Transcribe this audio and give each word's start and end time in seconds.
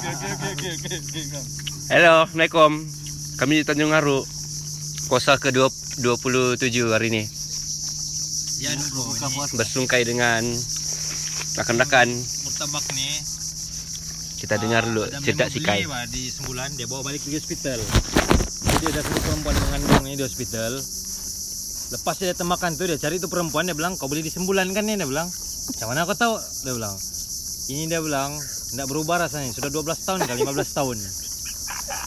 Halo, 0.00 0.16
Assalamualaikum. 2.24 2.88
Kami 3.36 3.60
di 3.60 3.68
Tanjung 3.68 3.92
Aru. 3.92 4.24
Puasa 5.12 5.36
ke 5.36 5.52
27 5.52 6.00
hari 6.88 7.12
ini. 7.12 7.28
Ya, 8.64 8.72
bro. 8.80 9.12
Buka 9.12 9.28
puasa. 9.28 9.60
Bersungkai 9.60 10.08
dengan 10.08 10.40
rakan-rakan. 11.52 12.16
Nih. 12.16 13.16
Kita 14.40 14.56
dengar 14.56 14.88
dulu 14.88 15.04
Ada 15.04 15.20
cerita 15.20 15.52
si 15.52 15.60
Kai. 15.60 15.84
di 16.08 16.32
sembulan 16.32 16.80
dia 16.80 16.88
bawa 16.88 17.04
balik 17.04 17.20
ke 17.20 17.36
hospital. 17.36 17.84
Jadi 18.72 18.84
ada 18.88 19.04
satu 19.04 19.20
perempuan 19.20 19.52
mengandung 19.68 20.08
ini 20.08 20.16
di 20.16 20.24
hospital. 20.24 20.80
Lepas 21.92 22.16
dia 22.16 22.32
datang 22.32 22.48
makan 22.48 22.72
tuh 22.72 22.88
dia 22.88 22.96
cari 22.96 23.20
tuh 23.20 23.28
perempuan 23.28 23.68
dia 23.68 23.76
bilang 23.76 24.00
kau 24.00 24.08
beli 24.08 24.24
di 24.24 24.32
sembulan 24.32 24.72
kan 24.72 24.80
nih 24.80 24.96
dia 24.96 25.04
bilang. 25.04 25.28
Macam 25.68 25.92
mana 25.92 26.08
kau 26.08 26.16
tahu? 26.16 26.40
Dia 26.64 26.72
bilang. 26.72 26.96
Ini 27.68 27.84
dia 27.84 28.00
bilang 28.00 28.40
tidak 28.70 28.86
berubah 28.86 29.26
rasanya. 29.26 29.50
Sudah 29.50 29.70
12 29.70 30.06
tahun 30.06 30.20
kali 30.24 30.38
15 30.46 30.78
tahun. 30.78 30.98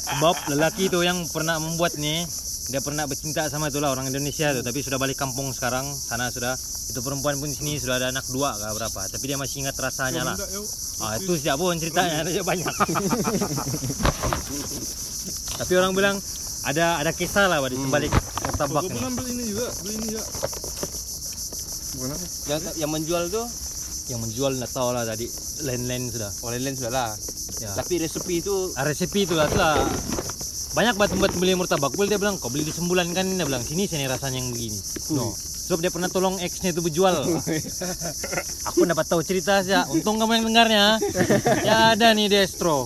Sebab 0.03 0.35
lelaki 0.55 0.87
itu 0.87 0.99
yang 1.03 1.27
pernah 1.27 1.59
membuat 1.59 1.99
nih 1.99 2.23
dia 2.71 2.79
pernah 2.79 3.03
bercinta 3.03 3.51
sama 3.51 3.67
itulah 3.67 3.91
orang 3.91 4.07
Indonesia 4.07 4.55
tuh 4.55 4.63
tapi 4.63 4.79
sudah 4.79 4.95
balik 4.95 5.19
kampung 5.19 5.51
sekarang 5.51 5.83
sana 5.91 6.31
sudah. 6.31 6.55
Itu 6.87 7.03
perempuan 7.03 7.35
pun 7.39 7.51
di 7.51 7.55
sini 7.59 7.75
sudah 7.75 7.99
ada 7.99 8.07
anak 8.15 8.23
dua 8.31 8.55
kah 8.55 8.71
berapa. 8.71 9.01
Tapi 9.11 9.23
dia 9.27 9.35
masih 9.35 9.67
ingat 9.67 9.75
rasanya 9.75 10.23
lah. 10.23 10.35
Ah 11.03 11.19
itu 11.19 11.35
siapa 11.35 11.59
pun 11.59 11.75
ceritanya. 11.75 12.23
Ada 12.23 12.43
banyak. 12.43 12.67
Tapi 15.59 15.73
orang 15.77 15.91
bilang 15.93 16.15
ada 16.63 17.03
ada 17.03 17.11
kisah 17.11 17.51
lah 17.51 17.59
di 17.67 17.75
sebalik 17.75 18.11
tabak 18.55 18.87
nih 18.87 19.01
beli 19.11 19.31
ini 19.35 19.43
juga, 19.51 19.67
beli 19.83 19.93
ini 19.99 20.07
juga. 20.15 20.23
Yang, 22.47 22.61
yang 22.79 22.89
menjual 22.91 23.23
tuh 23.29 23.45
yang 24.11 24.19
menjual 24.19 24.51
nggak 24.59 24.71
tahu 24.71 24.89
lah 24.91 25.07
tadi. 25.07 25.27
Lain-lain 25.63 26.11
sudah. 26.11 26.31
Online 26.43 26.75
sudah 26.75 26.91
lah. 26.91 27.09
ya. 27.61 27.71
Tapi 27.71 27.93
resepi 28.03 28.43
itu 28.43 28.55
Ah, 28.75 28.83
resepi 28.83 29.23
itu 29.23 29.33
lah 29.37 29.47
lah. 29.55 29.79
Banyak 30.73 30.97
buat 30.97 31.11
buat 31.21 31.31
beli 31.37 31.53
murtabak. 31.53 31.93
Bul 31.93 32.09
dia 32.09 32.17
bilang 32.17 32.41
kau 32.41 32.49
beli 32.49 32.65
di 32.67 32.73
sembulan 32.73 33.13
kan? 33.13 33.29
Dia 33.29 33.45
bilang 33.45 33.63
sini 33.63 33.85
sini 33.85 34.09
rasanya 34.09 34.41
yang 34.41 34.49
begini. 34.51 34.79
No. 35.13 35.31
Sebab 35.63 35.79
dia 35.79 35.87
pernah 35.95 36.11
tolong 36.11 36.35
ex-nya 36.43 36.75
itu 36.75 36.83
berjual. 36.83 37.23
Aku 38.67 38.83
dapat 38.83 39.05
tahu 39.07 39.23
cerita 39.23 39.63
saja 39.63 39.87
untung 39.87 40.19
kamu 40.19 40.43
yang 40.43 40.45
dengarnya 40.51 40.85
ya 41.63 41.95
ada 41.95 42.11
nih 42.11 42.27
Destro 42.27 42.83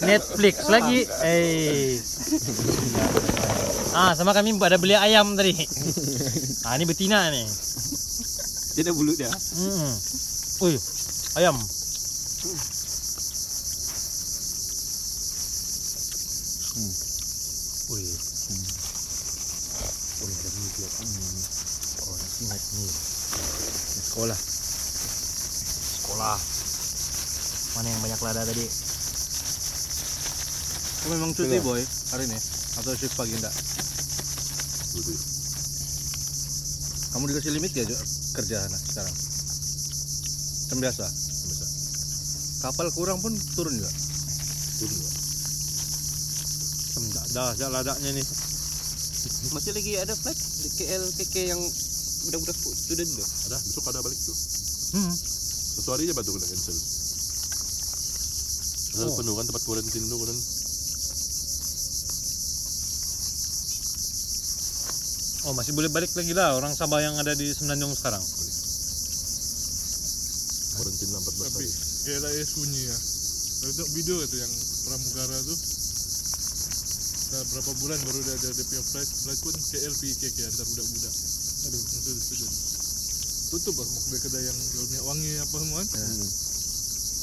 Netflix 0.00 0.64
lagi. 0.72 1.04
Eh. 1.28 2.00
Ah 3.92 4.16
sama 4.16 4.32
kami 4.32 4.56
ada 4.56 4.80
beli 4.80 4.96
ayam 4.96 5.36
tadi. 5.36 5.52
Ah 6.64 6.80
ini 6.80 6.88
betina 6.88 7.28
nih 7.28 7.44
tidak 8.78 8.94
bulu 8.94 9.10
dia. 9.18 9.26
Hmm. 9.26 9.90
Wih, 10.62 10.78
ayam. 11.34 11.58
Hmm. 11.58 11.66
Wih, 17.90 18.14
dari 20.38 20.62
dia. 20.78 20.86
Hmm. 20.94 21.42
Oh, 22.06 22.14
ingat 22.46 22.62
nih. 22.78 22.92
Sekolah. 23.98 24.38
Sekolah. 25.98 26.38
Mana 27.74 27.90
yang 27.90 27.98
banyak 27.98 28.20
lada 28.22 28.46
tadi? 28.46 28.62
Kau 31.02 31.10
memang 31.18 31.34
cuti 31.34 31.58
boy 31.66 31.82
hari 32.14 32.30
ini 32.30 32.38
atau 32.78 32.94
shift 32.94 33.18
pagi 33.18 33.34
enggak? 33.34 33.54
Kamu 37.12 37.24
dikasih 37.24 37.52
limit 37.56 37.72
ya 37.72 37.84
kerja 38.36 38.56
anak 38.68 38.80
sekarang? 38.84 39.16
Kan 40.68 40.78
biasa. 40.84 41.04
Kapal 42.58 42.86
kurang 42.92 43.18
pun 43.22 43.32
turun 43.56 43.72
juga. 43.78 43.90
Enggak 46.98 47.26
dah, 47.32 47.50
dah 47.54 47.68
ladaknya 47.70 48.10
nih. 48.12 48.26
Masih 49.54 49.72
lagi 49.72 49.92
ada 49.96 50.14
flight 50.18 50.38
di 50.38 50.68
KL 50.76 51.04
KK 51.14 51.34
yang 51.54 51.60
budak-budak 52.28 52.56
student 52.58 53.10
tuh. 53.14 53.26
Ada, 53.48 53.56
besok 53.62 53.84
ada 53.88 54.00
balik 54.02 54.18
tuh. 54.18 54.36
Hmm. 54.98 55.12
Satu 55.78 55.88
hari 55.94 56.10
aja 56.10 56.14
baru 56.18 56.34
kena 56.34 56.46
cancel. 56.50 56.76
Oh. 58.98 59.14
penuh 59.14 59.34
kan 59.38 59.46
tempat 59.46 59.62
quarantine 59.62 60.06
tuh 60.10 60.18
kan. 60.18 60.38
Oh, 65.48 65.56
masih 65.56 65.72
boleh 65.72 65.88
balik 65.88 66.12
lagi 66.12 66.36
lah 66.36 66.60
orang 66.60 66.76
Sabah 66.76 67.00
yang 67.00 67.16
ada 67.16 67.32
di 67.32 67.48
Semenanjung 67.56 67.96
sekarang. 67.96 68.20
Lah 68.20 68.36
14 71.24 71.24
Tapi 71.24 71.64
hari. 71.64 71.72
kayak 72.04 72.20
lah 72.20 72.36
sunyi 72.44 72.84
ya. 72.84 72.92
Tengok 73.64 73.88
video 73.96 74.20
itu 74.28 74.44
yang 74.44 74.52
pramugara 74.84 75.40
tuh. 75.40 75.56
Dah 77.32 77.40
berapa 77.48 77.72
bulan 77.80 77.96
baru 77.96 78.20
dia 78.28 78.36
ada 78.36 78.52
dia 78.52 78.82
flight, 78.92 79.08
flight 79.08 79.40
pun 79.40 79.56
KL 79.56 79.92
pergi 79.96 80.20
KK 80.20 80.52
antar 80.52 80.68
budak-budak. 80.68 81.14
Aduh, 81.16 81.80
student 81.80 82.20
student. 82.20 82.52
Tutup 83.48 83.80
lah 83.80 83.88
semua 83.88 84.04
kedai-kedai 84.04 84.44
yang 84.44 84.58
jual 84.68 84.84
minyak 84.84 85.04
wangi 85.08 85.32
apa 85.40 85.56
semua 85.64 85.80
kan. 85.80 85.88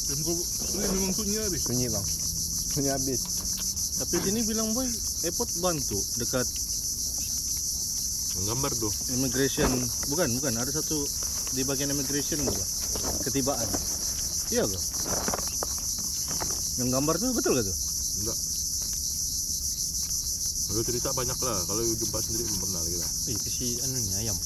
Dan 0.09 0.17
kau 0.25 0.33
sunyi 0.33 0.89
memang 0.97 1.13
sunyi 1.13 1.45
hari. 1.45 1.61
Sunyi 1.61 1.93
bang. 1.93 2.05
Sunyi 2.73 2.89
habis. 2.89 3.21
Tapi 4.01 4.17
sini 4.17 4.41
bilang 4.49 4.73
boy, 4.73 4.89
airport 5.29 5.61
bantu 5.61 6.01
dekat 6.17 6.64
Menggambar 8.35 8.71
tuh. 8.75 8.91
immigration 9.15 9.71
bukan 10.11 10.27
bukan 10.39 10.53
ada 10.59 10.71
satu 10.71 11.07
di 11.55 11.63
bagian 11.63 11.91
immigration 11.95 12.43
juga 12.43 12.65
ketibaan 13.23 13.67
iya 14.51 14.67
kok 14.67 14.83
yang 16.83 16.89
gambar 16.91 17.15
tuh 17.15 17.31
betul 17.31 17.55
gak 17.55 17.65
tuh 17.65 17.77
Enggak. 18.15 18.37
Kalau 20.65 20.83
cerita 20.87 21.09
banyak 21.11 21.39
lah. 21.43 21.57
Kalau 21.67 21.83
jumpa 21.83 22.17
sendiri 22.23 22.43
belum 22.47 22.59
pernah 22.63 22.79
lagi 22.79 22.97
lah. 22.99 23.09
Eh, 23.27 23.33
itu 23.35 23.49
si 23.51 23.67
anu 23.83 23.97
nih 23.99 24.13
ayam. 24.23 24.37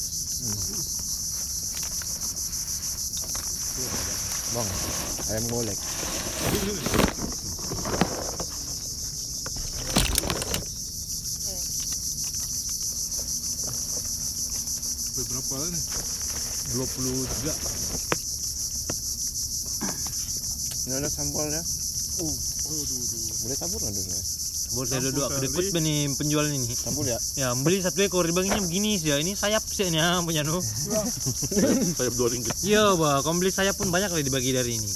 Bang, 4.57 4.69
ayam 5.29 5.45
golek. 5.53 5.79
berapa 15.39 15.55
lah 15.55 15.71
nih 15.71 15.83
23. 16.75 16.83
Ini 20.83 20.99
ada 20.99 21.07
sambalnya. 21.07 21.63
oh 22.19 22.27
aduh 22.27 22.83
aduh 22.83 22.99
Boleh 23.47 23.55
tabur 23.55 23.79
nggak 23.79 23.95
dulu? 23.95 24.11
Boleh 24.69 24.87
saya 24.91 24.99
kali. 24.99 25.15
kedekut 25.39 25.71
nih 25.79 26.11
penjual 26.19 26.43
ini. 26.51 26.75
Tabur 26.75 27.07
ya. 27.07 27.15
Ya, 27.39 27.55
beli 27.55 27.79
satu 27.79 28.03
ekor 28.03 28.27
dibaginya 28.27 28.59
begini 28.59 28.99
sih 28.99 29.15
ya. 29.15 29.23
Ini 29.23 29.31
sayap 29.33 29.63
sih 29.63 29.87
ah, 29.95 30.19
punya 30.21 30.43
nu. 30.43 30.59
Sayap 31.97 32.13
dua 32.19 32.27
ringgit. 32.29 32.53
Iya, 32.67 32.99
bah, 32.99 33.23
kalau 33.23 33.39
beli 33.39 33.55
sayap 33.55 33.79
pun 33.79 33.87
banyak 33.89 34.11
lah 34.11 34.19
dibagi 34.19 34.51
dari 34.51 34.75
ini. 34.75 34.91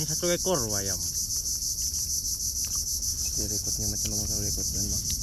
Ini 0.00 0.04
satu 0.08 0.32
ekor 0.32 0.64
ayam. 0.80 0.96
Dia 3.36 3.44
rekodnya 3.52 3.84
macam 3.86 4.10
kalau 4.16 4.40
rekod 4.42 4.64
kan 4.64 4.84
bang. 4.88 5.19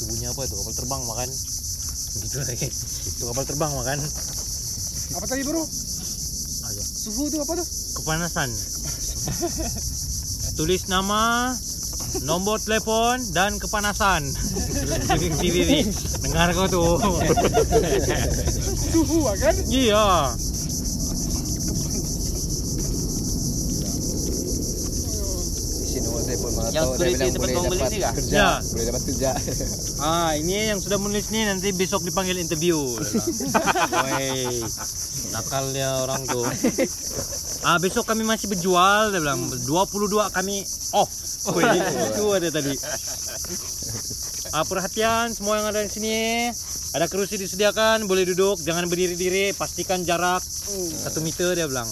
Itu 0.00 0.08
bunyi 0.08 0.32
apa 0.32 0.48
itu? 0.48 0.56
Kapal 0.56 0.72
terbang 0.72 1.02
makan. 1.04 1.28
Begitu 2.16 2.36
lagi. 2.40 2.68
Itu 3.04 3.22
kapal 3.28 3.44
terbang 3.44 3.72
makan. 3.76 3.98
apa 5.10 5.26
tadi 5.26 5.42
bro 5.42 5.58
Ayo. 6.70 6.82
suhu 6.86 7.26
tuh 7.28 7.42
apa 7.42 7.52
tuh 7.60 7.66
Kepanasan. 8.00 8.48
Tulis 10.56 10.88
nama, 10.88 11.52
nomor 12.24 12.56
telepon 12.64 13.20
dan 13.36 13.60
kepanasan. 13.60 14.24
Ujung 15.20 15.36
TV 15.36 15.56
ni. 15.68 15.80
Dengar 16.24 16.56
kau 16.56 16.64
tu. 16.72 16.84
suhu 18.88 19.28
kan 19.36 19.52
Iya. 19.68 20.32
Di 20.32 20.49
Yang 26.70 26.86
security 26.94 27.26
bilang 27.36 27.64
tempat 27.66 27.88
ni 27.90 27.98
kah? 27.98 28.12
kerja. 28.14 28.34
Ya. 28.34 28.50
Boleh 28.60 28.84
dapat 28.90 29.02
kerja. 29.06 29.30
Ah, 30.00 30.32
ini 30.32 30.72
yang 30.72 30.80
sudah 30.80 30.96
menulis 30.96 31.28
ni 31.28 31.44
nanti 31.44 31.76
besok 31.76 32.00
dipanggil 32.00 32.40
interview. 32.40 32.80
Woi, 34.08 34.64
nakalnya 35.28 36.00
orang 36.00 36.24
tuh. 36.24 36.48
Ah, 37.68 37.76
besok 37.76 38.08
kami 38.08 38.24
masih 38.24 38.48
berjual, 38.48 39.12
dia 39.12 39.20
bilang 39.20 39.44
22 39.68 40.08
kami 40.32 40.64
off. 40.96 41.12
Woi, 41.52 41.68
itu 41.68 42.24
ada 42.32 42.48
tadi. 42.48 42.72
Ah, 44.56 44.64
perhatian 44.64 45.36
semua 45.36 45.60
yang 45.60 45.68
ada 45.68 45.84
di 45.84 45.92
sini. 45.92 46.48
Ada 46.96 47.06
kerusi 47.06 47.36
disediakan, 47.36 48.08
boleh 48.08 48.24
duduk, 48.24 48.64
jangan 48.64 48.88
berdiri-diri, 48.88 49.52
pastikan 49.52 50.00
jarak 50.02 50.40
satu 51.04 51.20
meter 51.20 51.52
dia 51.52 51.68
bilang. 51.68 51.86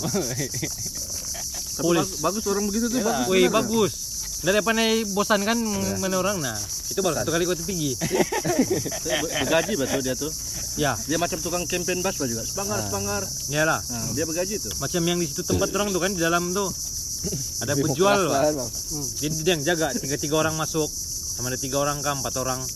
bagus, 1.79 2.09
bagus 2.19 2.43
orang 2.49 2.65
begitu 2.67 2.89
tuh 2.91 3.05
bagus 3.05 3.27
Woi, 3.29 3.47
bener. 3.47 3.55
bagus. 3.61 3.93
Daripada 4.39 4.79
bosan 5.19 5.43
kan 5.43 5.59
mana 5.99 6.23
orang 6.23 6.39
nah. 6.39 6.55
Itu 6.91 7.03
baru 7.03 7.19
satu 7.19 7.31
kali 7.35 7.43
kau 7.43 7.59
pergi. 7.59 7.99
Bergaji 9.43 9.73
betul 9.75 10.01
dia 10.07 10.15
tuh. 10.15 10.31
Ya, 10.79 10.95
Dia 11.11 11.19
macam 11.19 11.43
tukang 11.43 11.67
campaign 11.67 12.07
bus 12.07 12.23
juga. 12.23 12.47
Sepangar, 12.47 12.79
sepangar. 12.87 13.23
iyalah. 13.51 13.83
Nah, 13.83 14.15
dia 14.15 14.23
bergaji 14.23 14.63
tuh. 14.63 14.71
Macam 14.79 15.03
yang 15.03 15.19
di 15.19 15.27
situ 15.27 15.43
tempat 15.43 15.75
orang 15.75 15.91
tuh 15.91 15.99
kan 15.99 16.15
di 16.15 16.23
dalam 16.23 16.55
tuh. 16.55 16.71
Ada 17.67 17.75
penjual, 17.75 18.31
Pak. 18.31 18.43
Jadi 19.19 19.35
dia 19.43 19.59
yang 19.59 19.65
jaga 19.67 19.91
tiga 19.99 20.15
tiga 20.15 20.39
orang 20.39 20.55
masuk 20.55 20.87
sama 21.39 21.55
ada 21.55 21.59
tiga 21.63 21.79
orang 21.79 22.03
kah 22.03 22.19
empat 22.19 22.35
orang 22.43 22.59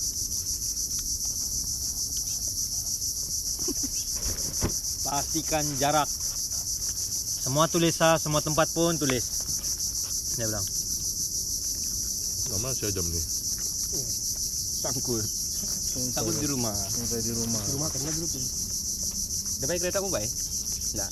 pastikan 5.03 5.67
jarak 5.83 6.07
semua 7.43 7.67
tulis 7.67 7.99
ah, 8.07 8.15
semua 8.23 8.39
tempat 8.39 8.71
pun 8.71 8.95
tulis 8.95 9.27
dia 10.39 10.47
bilang 10.47 10.63
Lama 12.53 12.69
sih 12.77 12.93
jam 12.93 13.07
nih. 13.09 13.25
Sangkut. 14.85 15.25
Sangkut 16.13 16.37
di 16.37 16.49
rumah. 16.53 16.77
Sampai 16.77 17.25
di 17.25 17.33
rumah. 17.33 17.63
Rumah 17.65 17.89
kan 17.89 18.01
dulu 18.13 18.27
tuh. 18.29 18.45
Udah 19.63 19.67
baik 19.73 19.81
kereta 19.81 20.05
mau 20.05 20.13
baik? 20.13 20.29
Enggak. 20.93 21.11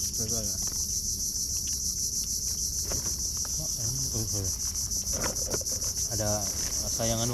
ada 6.10 6.42
rasa 6.84 7.06
yang 7.06 7.22
anu 7.22 7.32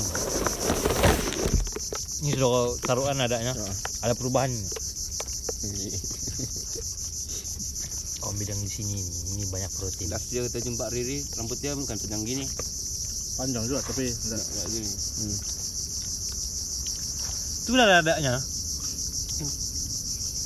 ini 2.22 2.36
sudah 2.36 2.76
taruhan 2.84 3.16
adanya 3.18 3.56
ada 4.04 4.12
perubahan 4.14 4.52
kaum 8.22 8.36
bidang 8.42 8.60
di 8.60 8.70
sini 8.70 8.98
ini 9.34 9.46
banyak 9.48 9.70
protein 9.78 10.10
Last 10.10 10.28
kita 10.30 10.58
jumpa 10.62 10.90
Riri, 10.90 11.22
rambutnya 11.38 11.78
bukan 11.78 11.94
panjang 11.94 12.26
gini. 12.26 12.42
Panjang 13.36 13.64
juga 13.68 13.80
tapi 13.84 14.08
enggak. 14.08 14.40
Enggak 14.40 14.66
gini. 14.72 14.88
itu 17.66 17.74
udah 17.74 17.86
ada 17.90 17.98
adanya 17.98 18.34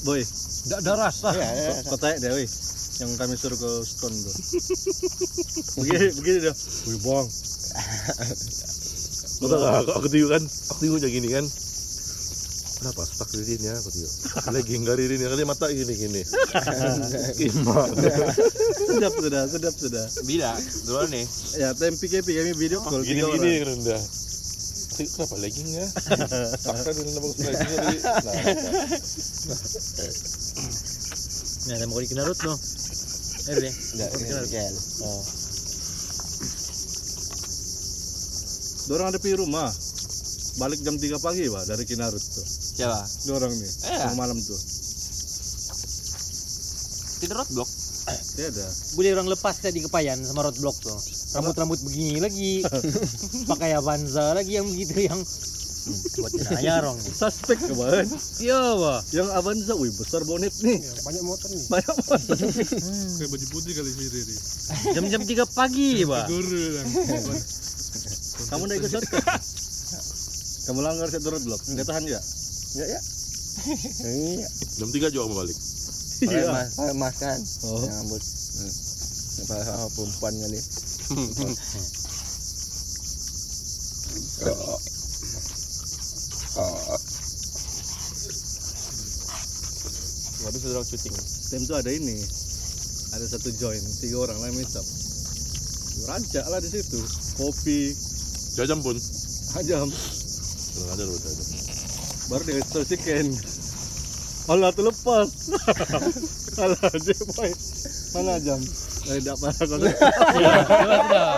Boy, 0.00 0.24
tidak 0.24 0.78
ada 0.80 0.92
rasa 0.96 1.28
kau 1.84 2.00
tanya 2.00 2.16
deh, 2.24 2.32
woi. 2.32 2.48
Yang 3.00 3.10
kami 3.20 3.34
suruh 3.36 3.58
ke 3.60 3.70
stone 3.84 4.16
tuh. 4.16 4.34
begini, 5.84 6.08
begini 6.16 6.38
dia. 6.40 6.54
Wih, 6.88 6.96
nggak? 7.00 7.24
Aku, 9.84 9.90
aku 9.96 10.06
tengok 10.08 10.30
kan, 10.36 10.42
aku 10.44 10.78
tengok 10.80 10.96
macam 11.00 11.10
gini 11.12 11.28
kan. 11.28 11.44
Kenapa 12.80 13.04
stuck 13.04 13.28
ririn 13.36 13.60
ya? 13.60 13.76
Aku 13.76 13.92
tengok. 13.92 14.12
Lagi 14.56 14.72
ya, 14.80 15.28
kan 15.28 15.36
dia 15.36 15.44
mata 15.44 15.68
gini 15.68 15.92
gini. 15.92 16.24
Imak. 17.44 17.88
sedap 18.88 19.12
sudah, 19.20 19.42
sedap 19.52 19.74
sudah. 19.76 20.06
Bila, 20.24 20.56
dulu 20.88 21.04
nih. 21.12 21.28
Ya, 21.60 21.76
time 21.76 22.00
PKP 22.00 22.24
kami 22.40 22.56
video 22.56 22.80
call 22.80 23.04
Gini 23.04 23.20
gini 23.20 23.60
orang. 23.60 23.84
dah. 23.84 24.00
Tengok 24.96 25.12
kenapa 25.12 25.36
legging 25.44 25.68
ya? 25.76 25.86
Stuck 26.60 26.80
kan 26.80 26.92
dia 26.96 27.04
nak 27.04 27.20
bagus 27.20 27.38
legging 27.44 27.68
tadi. 27.68 27.98
Nah, 31.60 31.76
Ini 31.76 31.76
ada 31.76 31.84
mau 31.92 32.00
di 32.00 32.08
Kenarut 32.08 32.40
no. 32.40 32.56
Eh, 32.56 33.56
deh. 33.60 33.74
Enggak, 33.92 34.44
gel. 34.48 34.74
Oh. 35.04 35.20
Dorang 38.88 39.12
ada 39.12 39.20
di 39.20 39.36
rumah. 39.36 39.68
Balik 40.60 40.84
jam 40.84 40.94
3 40.94 41.16
pagi, 41.16 41.48
Pak, 41.48 41.64
dari 41.64 41.84
Kinarut 41.84 42.20
tuh. 42.20 42.44
Siapa? 42.44 43.00
Dorang 43.24 43.48
nih, 43.48 43.70
Eh. 43.88 44.00
yang 44.04 44.14
malam 44.14 44.36
tuh. 44.36 44.60
Tidak 47.18 47.32
roadblock. 47.32 47.68
Tiada. 48.10 48.66
Boleh 48.92 49.10
orang 49.12 49.28
lepas 49.28 49.54
tadi 49.56 49.80
kepayan 49.80 50.20
sama 50.20 50.42
road 50.42 50.56
block 50.58 50.76
tuh. 50.76 50.96
Rambut-rambut 51.32 51.80
begini 51.80 52.18
lagi. 52.18 52.60
Pakai 53.50 53.72
Avanza 53.72 54.32
lagi 54.32 54.56
yang 54.56 54.66
begitu 54.66 55.08
yang 55.08 55.20
Hmm, 55.80 55.96
buat 55.96 56.28
jenayah 56.36 56.84
orang 56.84 57.00
nih. 57.00 57.08
Suspek 57.08 57.56
kemarin. 57.56 58.04
Iya, 58.36 58.60
Wah. 58.76 59.00
Yang 59.16 59.28
Avanza, 59.32 59.72
wih 59.72 59.88
besar 59.96 60.20
bonet 60.28 60.52
nih. 60.60 60.76
Ya, 60.76 60.92
banyak 61.00 61.24
motor 61.24 61.48
nih. 61.48 61.64
Banyak 61.72 61.94
banget. 62.04 62.36
Kayak 63.16 63.30
baju 63.32 63.46
putih 63.48 63.72
kali 63.72 63.88
si 63.88 64.04
Riri. 64.12 64.36
Jam-jam 64.92 65.22
3 65.24 65.40
pagi, 65.48 66.04
Pak. 66.04 66.24
Guru 66.28 66.64
kan. 66.76 66.86
Kamu 68.52 68.64
naik 68.68 68.80
ke 68.84 68.88
shortcut. 68.92 69.24
Kamu 70.68 70.80
langgar 70.84 71.08
satu 71.08 71.32
roadblock. 71.32 71.60
Nggak 71.72 71.86
tahan 71.88 72.04
ya? 72.04 72.20
Ya 72.76 72.86
ya. 72.86 73.00
Iya. 74.00 74.48
jam 74.80 74.88
tiga 74.94 75.12
juga 75.12 75.28
mau 75.28 75.42
balik. 75.44 75.58
Pakai 76.20 76.44
mas, 76.48 76.70
pakai 76.76 76.94
mas 76.96 77.16
kan. 77.16 77.40
Oh. 77.64 77.80
Yang 77.80 77.96
rambut. 77.96 78.22
Hmm. 78.22 78.72
Pakai 79.48 79.64
sama 79.64 79.86
perempuan 79.92 80.34
kali. 80.36 80.60
Habis 90.40 90.60
sudah 90.64 90.82
syuting. 90.84 91.14
Tim 91.50 91.62
tuh 91.68 91.76
ada 91.76 91.90
ini. 91.92 92.16
Ada 93.10 93.26
satu 93.36 93.50
join, 93.58 93.82
tiga 94.00 94.16
orang 94.22 94.38
lah 94.38 94.50
misap. 94.54 94.86
Rancak 96.06 96.46
lah 96.48 96.60
di 96.62 96.70
situ. 96.70 97.00
Kopi, 97.36 97.92
Jajam 98.56 98.80
pun. 98.82 98.96
ajam. 99.58 99.88
Ada 100.88 101.02
loh 101.04 101.18
jajam. 101.20 101.46
Baru 102.30 102.42
dia 102.46 102.84
chicken. 102.86 103.26
Allah 104.50 104.70
tuh 104.72 104.84
lepas. 104.88 105.28
Alah 106.58 106.80
aja 106.90 107.14
boy. 107.36 107.50
Mana 108.16 108.34
jam? 108.42 108.60
Eh, 109.10 109.16
tidak 109.22 109.36
parah 109.38 109.64
kau. 109.64 109.78
Iya, 109.80 110.54
coba 110.66 110.94
sudah. 110.98 111.28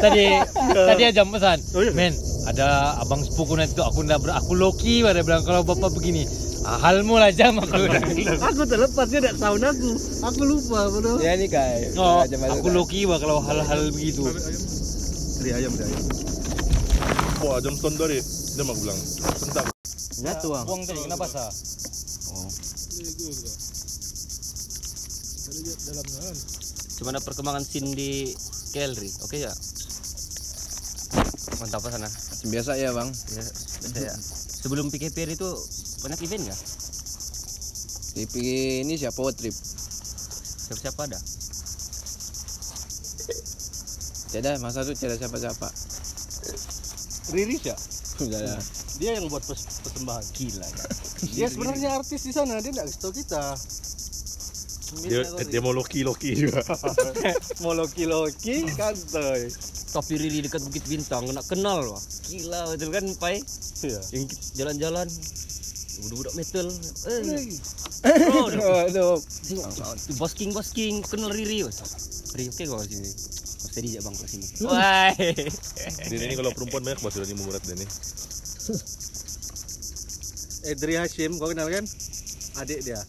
Tadi 0.00 0.24
tadi 0.72 1.02
jam 1.12 1.28
pesan. 1.28 1.58
Oh, 1.76 1.82
iya? 1.84 1.92
Men, 1.92 2.12
ada 2.48 2.96
abang 3.04 3.20
sepuku 3.20 3.54
nanti 3.54 3.76
tuh 3.76 3.84
aku 3.84 4.00
ndak 4.02 4.24
ber, 4.24 4.32
aku 4.32 4.56
Loki 4.56 5.04
pada 5.04 5.20
bilang 5.20 5.44
kalau 5.44 5.60
bapak 5.62 5.92
begini. 5.92 6.24
Halmu 6.64 7.20
lah 7.20 7.28
jam 7.28 7.60
aku. 7.60 7.76
aku 8.40 8.62
terlepas 8.64 9.04
dia 9.12 9.20
tidak 9.20 9.36
tahun 9.36 9.68
aku. 9.68 9.90
Aku 10.24 10.40
lupa 10.48 10.88
betul. 10.88 11.20
Ya 11.20 11.36
nih 11.36 11.48
kai. 11.52 11.92
Oh, 12.00 12.24
aku? 12.24 12.72
Loki 12.72 13.04
wah 13.04 13.20
kalau 13.20 13.44
hal-hal 13.44 13.92
begitu. 13.92 14.24
Dari 15.44 15.50
ayam 15.60 15.72
ayam. 15.76 16.33
Wah 17.44 17.60
jam 17.60 17.76
stone 17.76 18.00
dari. 18.00 18.16
Dia 18.56 18.64
mau 18.64 18.72
bilang. 18.72 18.96
Tentang. 19.36 19.68
Ya 20.24 20.32
tuang. 20.40 20.64
Buang 20.64 20.82
tadi 20.88 21.04
kenapa 21.04 21.28
sah? 21.28 21.52
Kan. 21.52 22.48
Gimana 26.96 27.20
perkembangan 27.20 27.60
scene 27.68 27.92
di 27.92 28.32
Kelri? 28.72 29.12
Oke 29.20 29.44
ya? 29.44 29.52
Mantap 31.60 31.84
apa 31.84 31.88
sana? 31.92 32.08
Biasa 32.48 32.80
ya 32.80 32.96
bang. 32.96 33.12
Ya, 33.12 33.44
biasa 33.44 33.98
ya. 34.00 34.14
Sebelum 34.64 34.88
PKPR 34.88 35.36
itu 35.36 35.48
banyak 36.00 36.24
event 36.24 36.48
nggak? 36.48 36.60
Di 38.16 38.24
ini 38.80 38.96
siapa 38.96 39.20
trip? 39.36 39.52
Siapa-siapa 39.52 41.12
ada? 41.12 41.20
Tidak 44.32 44.56
masa 44.64 44.80
tuh 44.80 44.96
tidak 44.96 45.20
siapa-siapa. 45.20 45.68
Riris 47.30 47.62
ya? 47.64 47.76
Sudah 48.14 48.38
ya. 48.38 48.56
Dia 48.96 49.10
yang 49.16 49.26
buat 49.26 49.42
pers- 49.42 49.80
persembahan. 49.80 50.24
Gila 50.32 50.66
ya. 50.66 50.86
Dia 51.30 51.46
sebenarnya 51.48 51.88
artis 51.94 52.20
di 52.20 52.32
sana, 52.32 52.60
dia 52.60 52.70
nggak 52.70 52.88
tahu 52.96 53.12
kita. 53.12 53.56
Dia, 54.94 55.26
dia 55.26 55.58
mau 55.58 55.74
loki 55.74 56.06
loki 56.06 56.36
juga. 56.38 56.62
mau 57.64 57.74
loki 57.74 58.06
loki 58.06 58.68
kantoy. 58.70 59.50
Tapi 59.90 60.12
Riri 60.14 60.42
dekat 60.42 60.62
Bukit 60.62 60.84
Bintang 60.86 61.26
kena 61.26 61.42
kenal 61.42 61.86
wah. 61.86 62.02
Gila 62.26 62.70
betul 62.70 62.90
kan 62.90 63.04
Pai? 63.18 63.42
Iya. 63.82 63.98
Yang 64.12 64.22
jalan-jalan 64.54 65.06
budak-budak 66.04 66.34
metal. 66.34 66.66
Eh, 67.10 67.46
Oh, 68.04 68.52
Aduh. 68.84 69.16
bosking 70.20 70.52
bosking 70.52 71.00
kenal 71.00 71.32
Riri. 71.32 71.64
Riri 72.34 72.44
oke 72.52 72.62
kau 72.68 72.78
sini. 72.84 73.10
Steady 73.74 73.98
aja 73.98 74.06
bang 74.06 74.14
ke 74.14 74.26
sini. 74.30 74.46
Wah. 74.70 75.10
Dia 76.06 76.14
ini 76.30 76.38
kalau 76.38 76.54
perempuan 76.54 76.86
banyak 76.86 77.02
dari 77.02 77.34
murad 77.34 77.58
dia 77.58 77.74
nih. 77.74 77.90
Edri 80.70 80.94
Hashim, 80.94 81.34
kau 81.42 81.50
kenal 81.50 81.66
kan? 81.66 81.82
Adik 82.62 82.86
dia. 82.86 83.02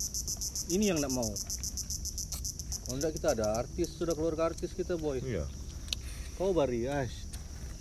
Ini 0.73 0.89
yang 0.89 1.05
nak 1.05 1.13
mau. 1.13 1.29
Kalau 1.29 2.97
enggak 2.97 3.13
kita 3.13 3.37
ada 3.37 3.61
artis, 3.61 3.93
sudah 3.93 4.17
keluarga 4.17 4.49
artis 4.49 4.73
kita 4.73 4.97
boy. 4.97 5.21
Iya. 5.21 5.45
Kau 6.41 6.49
bari, 6.49 6.89
Ash. 6.89 7.13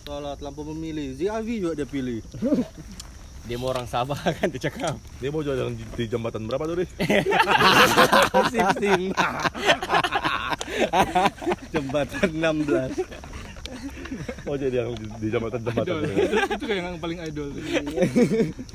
Salah 0.04 0.36
terlampau 0.36 0.68
memilih. 0.68 1.16
Ziavi 1.16 1.64
juga 1.64 1.72
dia 1.80 1.88
pilih. 1.88 2.20
Dia 3.44 3.60
mau 3.60 3.68
orang 3.68 3.84
Sabah 3.84 4.16
kan 4.40 4.48
dia 4.48 4.72
cakap. 4.72 4.96
Dia 5.20 5.28
mau 5.28 5.44
jalan 5.44 5.76
di, 5.76 6.04
jembatan 6.08 6.48
berapa 6.48 6.64
tuh 6.64 6.80
deh? 6.80 6.88
sim 8.52 8.68
sim. 8.80 9.02
Jembatan 11.74 12.28
16. 12.30 13.02
Oh 14.44 14.54
jadi 14.54 14.84
yang 14.84 14.92
di, 14.94 15.06
di 15.18 15.28
jembatan 15.32 15.60
jembatan. 15.64 15.94
Idol. 15.94 16.00
ya. 16.04 16.14
itu, 16.14 16.36
itu 16.56 16.64
kayak 16.68 16.82
yang 16.84 16.98
paling 17.00 17.18
idol. 17.24 17.48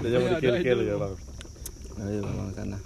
Ada 0.01 0.17
kel 0.41 0.55
kel 0.59 0.79
idol. 0.79 0.79
ya 0.81 0.95
bang. 0.97 1.13
Ayo 1.99 2.19
bang 2.25 2.49
sana. 2.57 2.77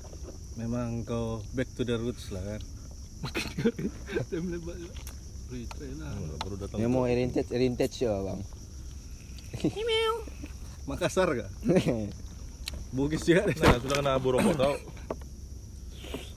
Memang 0.60 0.88
kau 1.08 1.42
back 1.58 1.70
to 1.74 1.82
the 1.88 1.96
roots 1.98 2.30
lah 2.30 2.44
kan. 2.44 2.62
Dia 6.76 6.88
mau 6.92 7.08
heritage 7.08 7.50
heritage 7.50 8.04
ya 8.04 8.14
bang. 8.20 8.40
Makassar 10.84 11.32
gak? 11.32 11.52
Bugis 12.96 13.26
juga 13.26 13.50
deh. 13.50 13.58
Nah, 13.58 13.80
sudah 13.80 13.98
kena 14.04 14.14
rokok 14.20 14.54
tau. 14.60 14.76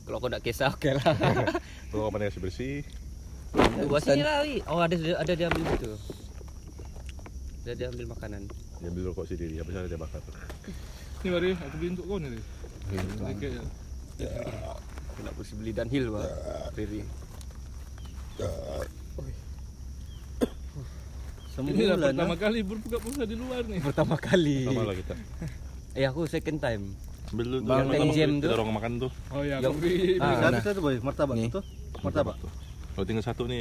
Kalau 0.06 0.22
kau 0.22 0.30
nak 0.30 0.38
kisah 0.38 0.70
oke 0.70 0.90
lah. 1.02 1.14
Rokok 1.90 2.10
mana 2.14 2.30
bersih 2.30 2.42
bersih. 2.42 2.74
Buat 3.90 4.06
sini 4.06 4.22
lah. 4.22 4.46
Wi. 4.46 4.62
Oh 4.70 4.78
ada 4.78 4.94
ada 4.94 5.32
dia 5.34 5.50
ambil 5.50 5.66
itu. 5.74 5.90
Ada 7.66 7.72
dia 7.74 7.86
ambil 7.90 8.06
makanan. 8.14 8.46
Dia 8.78 8.88
ambil 8.92 9.10
rokok 9.10 9.26
sendiri, 9.26 9.58
habis 9.58 9.74
ada 9.74 9.88
dia 9.90 9.98
bakar. 9.98 10.22
Ni 11.24 11.28
mari 11.32 11.58
aku 11.58 11.76
beli 11.80 11.88
untuk 11.98 12.06
kau 12.06 12.22
ni. 12.22 12.38
Sedikit 13.18 13.50
ya. 13.50 13.62
Nak 15.26 15.32
bersih 15.34 15.54
beli 15.58 15.72
downhill 15.74 16.06
bang. 16.14 16.30
Riri. 16.78 17.00
Ini 21.56 21.88
dah 21.88 21.96
Sembulan 21.96 21.98
pertama 22.12 22.36
kali 22.36 22.58
berbuka 22.60 22.96
puasa 23.00 23.24
di 23.24 23.34
luar 23.34 23.64
ni. 23.64 23.80
Pertama 23.80 24.14
kali. 24.20 24.68
Sama 24.68 24.82
lah 24.84 24.94
kita. 24.94 25.14
Eh 25.96 26.04
aku 26.04 26.28
second 26.28 26.60
time. 26.60 26.92
Ambil 27.36 27.52
dulu 27.52 27.58
tuh. 27.60 27.68
Bang, 27.68 27.84
pertama 27.92 28.12
Jam 28.16 28.30
kita 28.32 28.46
tuh. 28.48 28.56
orang 28.56 28.68
makan 28.72 28.92
tuh. 28.96 29.10
Oh 29.28 29.42
ya, 29.44 29.60
Yang- 29.60 29.68
aku 29.68 29.76
beli. 29.84 30.16
Ah, 30.16 30.72
boy, 30.80 30.94
martabak 31.04 31.36
itu. 31.36 31.60
Martabak. 32.00 32.36
tuh. 32.40 32.48
Kalau 32.96 33.04
tinggal 33.04 33.24
satu 33.28 33.44
nih, 33.44 33.60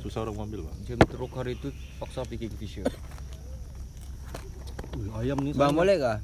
susah 0.00 0.24
orang 0.24 0.40
mau 0.40 0.44
ambil 0.48 0.64
bang. 0.64 0.76
Jam 0.88 0.98
teruk 1.04 1.32
hari 1.36 1.52
itu 1.52 1.68
paksa 2.00 2.24
pergi 2.24 2.48
Kingfisher. 2.48 2.88
Wih, 4.96 5.12
ayam 5.20 5.36
nih. 5.44 5.52
Bang 5.52 5.76
boleh 5.76 6.00
kah? 6.00 6.16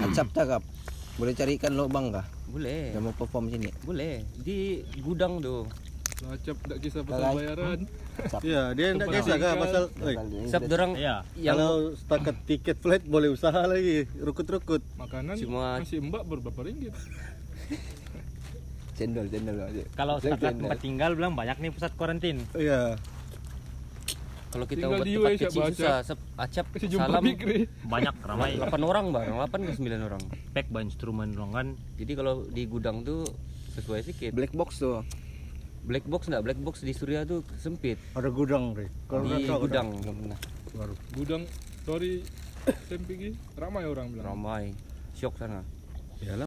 Acap 0.00 0.32
cakap. 0.32 0.64
Boleh 1.20 1.36
carikan 1.36 1.76
lubang 1.76 2.08
kah? 2.08 2.24
Boleh. 2.48 2.96
Yang 2.96 3.04
mau 3.04 3.12
perform 3.12 3.52
sini. 3.52 3.68
Boleh. 3.84 4.24
Di 4.40 4.80
gudang 5.04 5.44
tu. 5.44 5.68
Lacap 6.22 6.56
tak 6.64 6.78
kisah 6.78 7.02
pasal 7.02 7.30
bayaran. 7.34 7.78
Iya, 8.40 8.62
dia 8.72 8.86
enggak 8.94 9.08
kisah 9.10 9.36
kah 9.36 9.52
pasal 9.58 9.82
Oi, 9.98 10.14
Setiap 10.46 10.62
orang 10.70 10.92
Iya. 10.94 11.14
yang 11.34 11.56
kalau 11.56 11.72
setakat 11.96 12.36
tiket 12.46 12.76
flight 12.78 13.04
boleh 13.04 13.28
usaha 13.28 13.60
lagi, 13.64 14.06
rukut-rukut. 14.16 14.82
Makanan 14.94 15.34
Cuma- 15.34 15.80
masih 15.82 15.98
mbak 15.98 16.22
berberapa 16.24 16.60
ringgit. 16.62 16.94
Cendol, 18.92 19.26
cendol 19.26 19.56
aja. 19.58 19.82
Kalau 19.96 20.20
Saya 20.20 20.36
setakat 20.36 20.52
cendol. 20.52 20.62
tempat 20.68 20.78
tinggal 20.78 21.10
bilang 21.16 21.32
banyak 21.34 21.56
nih 21.58 21.70
pusat 21.72 21.92
karantin. 21.96 22.38
Iya. 22.54 22.94
kalau 24.52 24.68
kita 24.68 24.84
Tinggal 24.84 25.00
buat 25.00 25.08
di 25.08 25.14
tempat 25.16 25.32
siap 25.32 25.48
kecil 25.48 25.64
susah. 25.72 25.96
Sep, 26.04 26.18
acap 26.36 26.66
jumpa 26.76 27.08
salam. 27.08 27.22
Banyak 27.88 28.14
ramai. 28.20 28.50
8 28.60 28.84
orang 28.84 29.06
bang, 29.08 29.32
8 29.32 29.64
ke 29.64 29.72
9 29.80 29.96
orang. 30.04 30.22
Pack 30.52 30.66
bahan 30.68 30.86
instrumen 30.86 31.32
dong 31.32 31.56
kan. 31.56 31.72
Jadi 31.96 32.12
kalau 32.12 32.44
di 32.44 32.68
gudang 32.68 33.00
tuh 33.00 33.24
sesuai 33.72 34.04
sedikit. 34.04 34.36
Black 34.36 34.52
box 34.52 34.84
tuh. 34.84 35.00
Black 35.82 36.06
box 36.06 36.30
enggak? 36.30 36.42
Black 36.46 36.60
box 36.62 36.74
di 36.80 36.94
Surya 36.94 37.26
tuh 37.26 37.42
sempit. 37.58 37.98
Ada 38.14 38.30
gudang, 38.30 38.70
Ri. 38.72 38.86
Kalau 39.10 39.26
Di 39.26 39.28
nggak 39.28 39.40
tahu, 39.44 39.58
gudang 39.66 39.88
belum 39.98 40.16
pernah. 40.22 40.38
baru. 40.72 40.94
Gudang 41.12 41.42
story 41.82 42.22
SMP 42.86 43.34
ramai 43.60 43.84
orang 43.84 44.06
bilang. 44.08 44.26
Ramai. 44.30 44.70
Syok 45.12 45.34
sana. 45.36 45.60